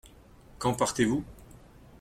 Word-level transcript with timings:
Quand 0.57 0.73
partez-vous? 0.73 1.23